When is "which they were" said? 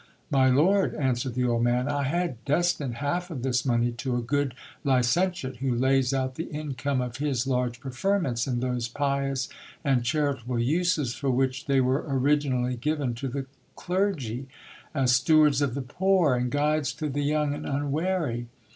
11.29-12.03